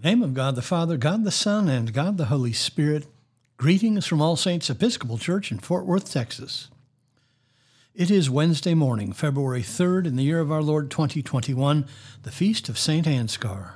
[0.00, 3.06] the name of God the Father, God the Son, and God the Holy Spirit,
[3.56, 6.68] greetings from All Saints Episcopal Church in Fort Worth, Texas.
[7.96, 11.84] It is Wednesday morning, February 3rd, in the year of our Lord 2021,
[12.22, 13.08] the feast of St.
[13.08, 13.72] Ansgar.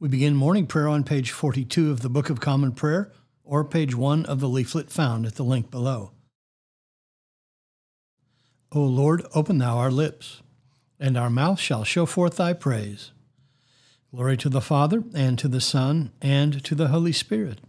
[0.00, 3.12] We begin morning prayer on page 42 of the Book of Common Prayer,
[3.44, 6.10] or page 1 of the leaflet found at the link below.
[8.72, 10.42] O Lord, open thou our lips,
[10.98, 13.12] and our mouth shall show forth thy praise.
[14.12, 17.60] Glory to the Father, and to the Son, and to the Holy Spirit,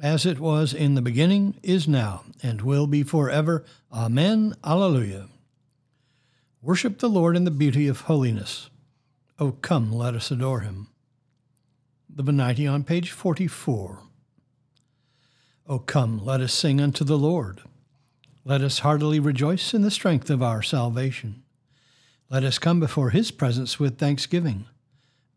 [0.00, 3.66] as it was in the beginning, is now, and will be forever.
[3.92, 4.54] Amen.
[4.64, 5.28] Alleluia.
[6.62, 8.70] Worship the Lord in the beauty of holiness.
[9.38, 10.88] O come, let us adore him.
[12.08, 14.00] The Venite on page 44.
[15.68, 17.60] O come, let us sing unto the Lord.
[18.42, 21.42] Let us heartily rejoice in the strength of our salvation.
[22.30, 24.64] Let us come before his presence with thanksgiving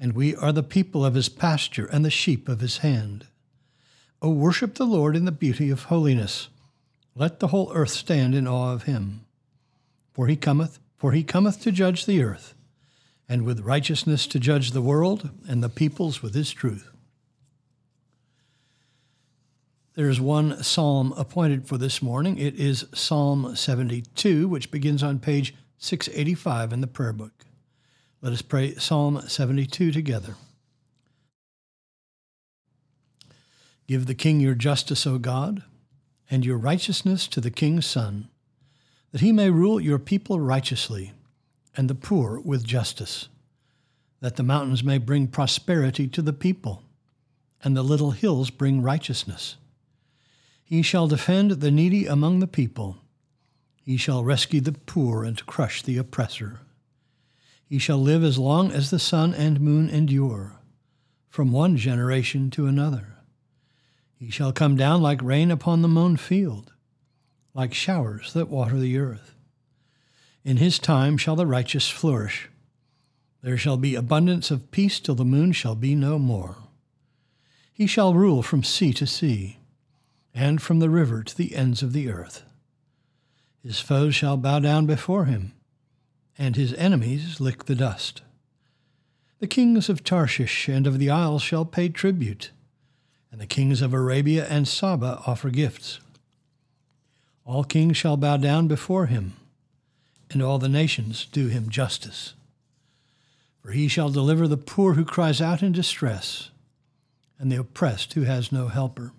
[0.00, 3.26] and we are the people of his pasture and the sheep of his hand.
[4.22, 6.48] O worship the Lord in the beauty of holiness.
[7.14, 9.26] Let the whole earth stand in awe of him.
[10.12, 12.54] For he cometh, for he cometh to judge the earth,
[13.28, 16.90] and with righteousness to judge the world and the peoples with his truth.
[19.94, 22.38] There is one psalm appointed for this morning.
[22.38, 27.44] It is Psalm 72, which begins on page 685 in the prayer book.
[28.22, 30.34] Let us pray Psalm 72 together.
[33.88, 35.62] Give the king your justice, O God,
[36.30, 38.28] and your righteousness to the king's son,
[39.12, 41.12] that he may rule your people righteously,
[41.74, 43.28] and the poor with justice,
[44.20, 46.82] that the mountains may bring prosperity to the people,
[47.64, 49.56] and the little hills bring righteousness.
[50.62, 52.98] He shall defend the needy among the people.
[53.82, 56.60] He shall rescue the poor and crush the oppressor.
[57.70, 60.56] He shall live as long as the sun and moon endure,
[61.28, 63.18] from one generation to another.
[64.16, 66.72] He shall come down like rain upon the mown field,
[67.54, 69.36] like showers that water the earth.
[70.44, 72.48] In his time shall the righteous flourish.
[73.40, 76.56] There shall be abundance of peace till the moon shall be no more.
[77.72, 79.58] He shall rule from sea to sea,
[80.34, 82.42] and from the river to the ends of the earth.
[83.62, 85.52] His foes shall bow down before him
[86.40, 88.22] and his enemies lick the dust.
[89.40, 92.50] The kings of Tarshish and of the isles shall pay tribute,
[93.30, 96.00] and the kings of Arabia and Saba offer gifts.
[97.44, 99.34] All kings shall bow down before him,
[100.30, 102.32] and all the nations do him justice.
[103.60, 106.50] For he shall deliver the poor who cries out in distress,
[107.38, 109.12] and the oppressed who has no helper.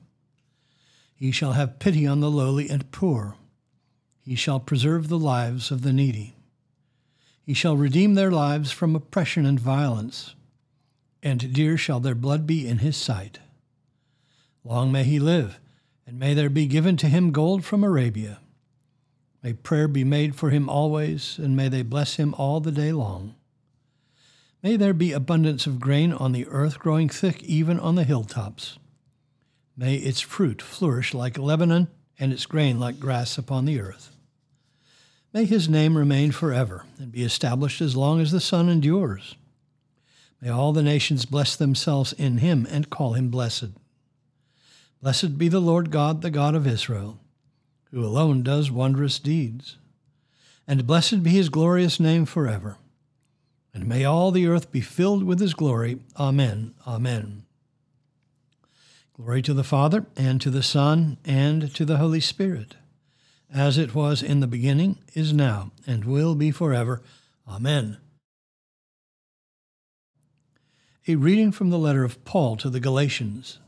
[1.15, 3.35] He shall have pity on the lowly and poor.
[4.25, 6.33] He shall preserve the lives of the needy.
[7.43, 10.35] He shall redeem their lives from oppression and violence,
[11.23, 13.39] and dear shall their blood be in his sight.
[14.63, 15.59] Long may he live,
[16.05, 18.39] and may there be given to him gold from Arabia.
[19.43, 22.91] May prayer be made for him always, and may they bless him all the day
[22.91, 23.33] long.
[24.61, 28.77] May there be abundance of grain on the earth, growing thick even on the hilltops.
[29.75, 31.87] May its fruit flourish like Lebanon,
[32.19, 34.15] and its grain like grass upon the earth.
[35.33, 39.35] May his name remain forever and be established as long as the sun endures.
[40.41, 43.69] May all the nations bless themselves in him and call him blessed.
[45.01, 47.19] Blessed be the Lord God, the God of Israel,
[47.91, 49.77] who alone does wondrous deeds.
[50.67, 52.77] And blessed be his glorious name forever.
[53.73, 55.99] And may all the earth be filled with his glory.
[56.19, 56.73] Amen.
[56.85, 57.43] Amen.
[59.13, 62.75] Glory to the Father, and to the Son, and to the Holy Spirit
[63.53, 67.01] as it was in the beginning, is now, and will be forever.
[67.47, 67.97] Amen.
[71.07, 73.59] A reading from the letter of Paul to the Galatians.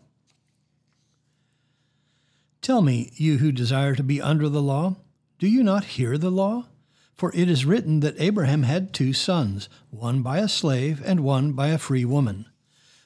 [2.62, 4.96] Tell me, you who desire to be under the law,
[5.38, 6.68] do you not hear the law?
[7.16, 11.52] For it is written that Abraham had two sons, one by a slave and one
[11.52, 12.46] by a free woman.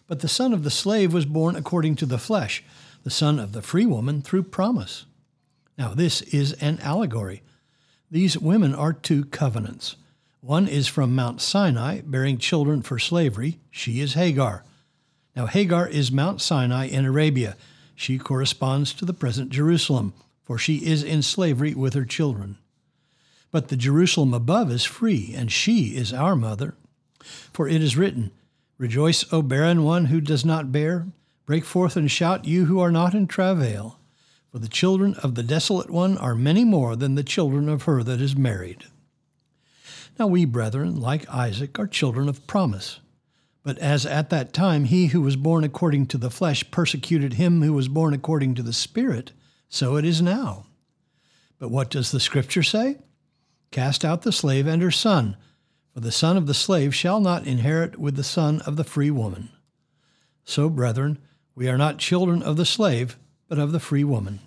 [0.05, 2.63] But the son of the slave was born according to the flesh,
[3.03, 5.06] the son of the free woman through promise.
[5.77, 7.43] Now, this is an allegory.
[8.09, 9.95] These women are two covenants.
[10.41, 13.59] One is from Mount Sinai, bearing children for slavery.
[13.69, 14.63] She is Hagar.
[15.35, 17.55] Now, Hagar is Mount Sinai in Arabia.
[17.95, 20.13] She corresponds to the present Jerusalem,
[20.43, 22.57] for she is in slavery with her children.
[23.51, 26.75] But the Jerusalem above is free, and she is our mother.
[27.53, 28.31] For it is written,
[28.77, 31.07] Rejoice, O barren one who does not bear.
[31.45, 33.96] Break forth and shout, you who are not in travail.
[34.57, 38.01] For the children of the desolate one are many more than the children of her
[38.01, 38.85] that is married.
[40.17, 42.99] Now we, brethren, like Isaac, are children of promise.
[43.61, 47.61] But as at that time he who was born according to the flesh persecuted him
[47.61, 49.31] who was born according to the Spirit,
[49.69, 50.65] so it is now.
[51.59, 52.97] But what does the Scripture say?
[53.69, 55.37] Cast out the slave and her son,
[55.93, 59.11] for the son of the slave shall not inherit with the son of the free
[59.11, 59.49] woman.
[60.45, 61.19] So, brethren,
[61.53, 64.39] we are not children of the slave, but of the free woman.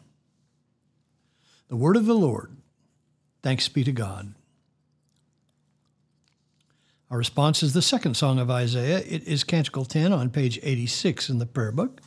[1.70, 2.56] The word of the Lord.
[3.44, 4.34] Thanks be to God.
[7.08, 8.98] Our response is the second song of Isaiah.
[8.98, 12.00] It is Canticle 10 on page 86 in the prayer book.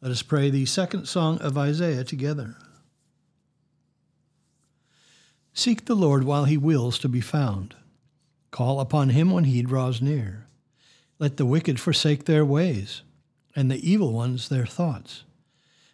[0.00, 2.54] Let us pray the second song of Isaiah together.
[5.52, 7.74] Seek the Lord while he wills to be found.
[8.52, 10.46] Call upon him when he draws near.
[11.18, 13.02] Let the wicked forsake their ways,
[13.56, 15.24] and the evil ones their thoughts.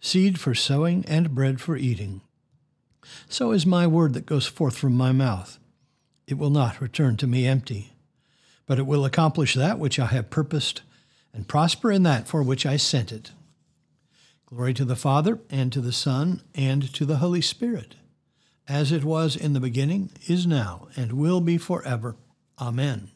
[0.00, 2.22] seed for sowing and bread for eating.
[3.28, 5.58] So is my word that goes forth from my mouth.
[6.26, 7.92] It will not return to me empty
[8.70, 10.82] but it will accomplish that which I have purposed
[11.34, 13.32] and prosper in that for which I sent it.
[14.46, 17.96] Glory to the Father, and to the Son, and to the Holy Spirit,
[18.68, 22.14] as it was in the beginning, is now, and will be forever.
[22.60, 23.10] Amen.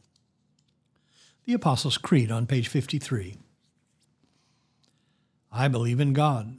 [1.45, 3.37] The Apostles' Creed on page 53.
[5.53, 6.59] I believe in God,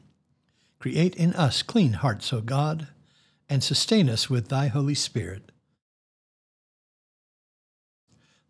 [0.81, 2.87] Create in us clean hearts, O God,
[3.47, 5.51] and sustain us with Thy Holy Spirit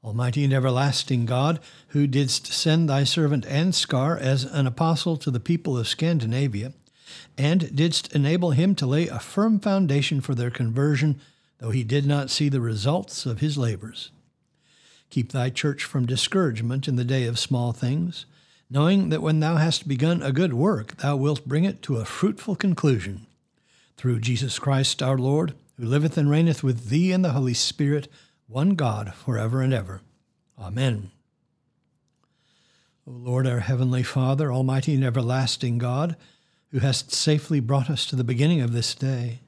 [0.01, 1.59] Almighty and everlasting God,
[1.89, 6.71] who didst send thy servant Anskar as an apostle to the people of Scandinavia,
[7.37, 11.19] and didst enable him to lay a firm foundation for their conversion,
[11.59, 14.09] though he did not see the results of his labors.
[15.09, 18.25] Keep thy church from discouragement in the day of small things,
[18.71, 22.05] knowing that when thou hast begun a good work, thou wilt bring it to a
[22.05, 23.27] fruitful conclusion.
[23.97, 28.07] Through Jesus Christ our Lord, who liveth and reigneth with thee in the Holy Spirit,
[28.47, 30.01] one God, forever and ever.
[30.57, 31.11] Amen.
[33.05, 36.15] O Lord, our heavenly Father, almighty and everlasting God,
[36.71, 39.39] who hast safely brought us to the beginning of this day,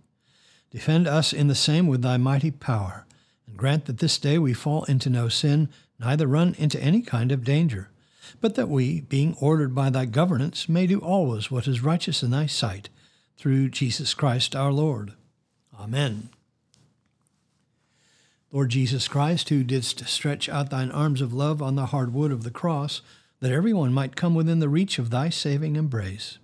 [0.70, 3.06] Defend us in the same with thy mighty power,
[3.48, 7.32] and grant that this day we fall into no sin, neither run into any kind
[7.32, 7.90] of danger,
[8.42, 12.32] but that we, being ordered by thy governance, may do always what is righteous in
[12.32, 12.90] thy sight,
[13.38, 15.14] through Jesus Christ our Lord.
[15.80, 16.30] Amen.
[18.52, 22.32] Lord Jesus Christ, who didst stretch out thine arms of love on the hard wood
[22.32, 23.02] of the cross,
[23.40, 26.38] that everyone might come within the reach of thy saving embrace.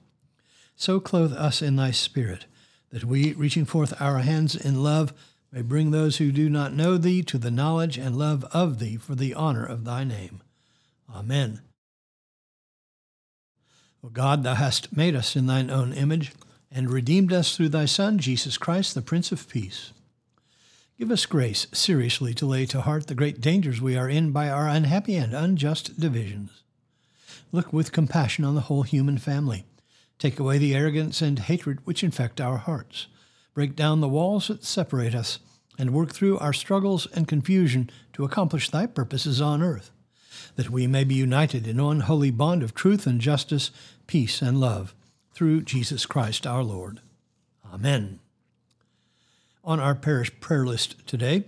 [0.76, 2.46] So clothe us in thy Spirit,
[2.90, 5.14] that we, reaching forth our hands in love,
[5.52, 8.98] may bring those who do not know thee to the knowledge and love of thee
[8.98, 10.42] for the honor of thy name.
[11.14, 11.62] Amen.
[14.04, 16.32] O God, thou hast made us in thine own image,
[16.72, 19.92] and redeemed us through thy Son, Jesus Christ, the Prince of Peace.
[20.98, 24.50] Give us grace seriously to lay to heart the great dangers we are in by
[24.50, 26.64] our unhappy and unjust divisions.
[27.52, 29.66] Look with compassion on the whole human family.
[30.18, 33.08] Take away the arrogance and hatred which infect our hearts.
[33.54, 35.40] Break down the walls that separate us,
[35.78, 39.92] and work through our struggles and confusion to accomplish thy purposes on earth,
[40.56, 43.72] that we may be united in one holy bond of truth and justice,
[44.08, 44.94] peace and love,
[45.34, 47.00] through Jesus Christ our Lord.
[47.74, 48.20] Amen
[49.70, 51.44] on our parish prayer list today.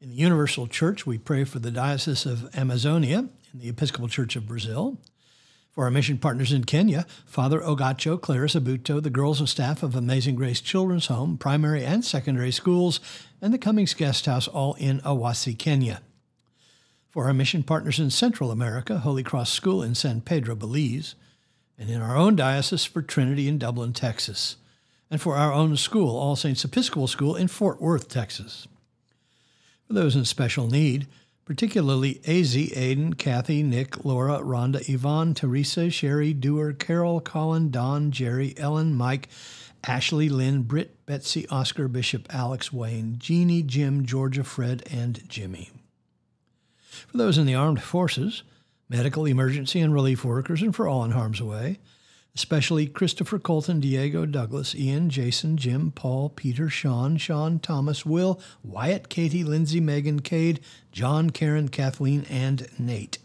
[0.00, 4.34] In the Universal Church, we pray for the Diocese of Amazonia in the Episcopal Church
[4.34, 4.98] of Brazil.
[5.72, 9.94] For our mission partners in Kenya, Father Ogacho, Clarice Abuto, the girls and staff of
[9.94, 12.98] Amazing Grace Children's Home, primary and secondary schools,
[13.42, 16.00] and the Cummings Guest House, all in Awasi, Kenya.
[17.16, 21.14] For our mission partners in Central America, Holy Cross School in San Pedro, Belize,
[21.78, 24.56] and in our own diocese for Trinity in Dublin, Texas
[25.10, 28.68] and for our own school, All Saints Episcopal School in Fort Worth, Texas.
[29.86, 31.06] For those in special need,
[31.46, 38.52] particularly AZ, Aiden, Kathy, Nick, Laura, Rhonda, Yvonne, Teresa, Sherry, Dewar, Carol, Colin, Don, Jerry,
[38.58, 39.30] Ellen, Mike,
[39.84, 45.70] Ashley, Lynn, Britt, Betsy, Oscar, Bishop, Alex, Wayne, Jeannie, Jim, Georgia, Fred, and Jimmy.
[47.08, 48.42] For those in the armed forces,
[48.88, 51.78] medical, emergency, and relief workers, and for all in harm's way,
[52.34, 59.08] especially Christopher Colton, Diego, Douglas, Ian, Jason, Jim, Paul, Peter, Sean, Sean, Thomas, Will, Wyatt,
[59.08, 60.60] Katie, Lindsay, Megan, Cade,
[60.92, 63.18] John, Karen, Kathleen, and Nate.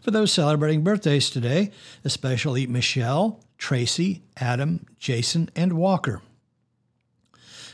[0.00, 1.70] For those celebrating birthdays today,
[2.04, 6.22] especially Michelle, Tracy, Adam, Jason, and Walker.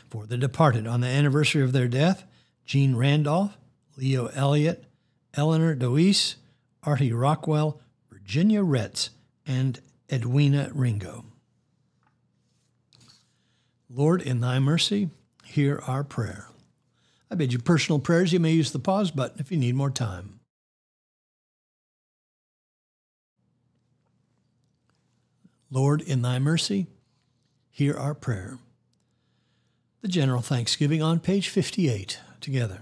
[0.09, 2.25] For the departed on the anniversary of their death,
[2.65, 3.57] Jean Randolph,
[3.97, 4.83] Leo Elliott,
[5.33, 6.35] Eleanor Deweese,
[6.83, 7.79] Artie Rockwell,
[8.11, 9.09] Virginia Retz,
[9.45, 9.79] and
[10.11, 11.25] Edwina Ringo.
[13.89, 15.09] Lord, in thy mercy,
[15.43, 16.47] hear our prayer.
[17.31, 18.33] I bid you personal prayers.
[18.33, 20.39] You may use the pause button if you need more time.
[25.71, 26.87] Lord, in thy mercy,
[27.71, 28.59] hear our prayer.
[30.01, 32.81] The General Thanksgiving on page 58, together.